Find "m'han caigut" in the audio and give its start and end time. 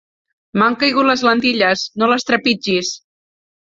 0.61-1.07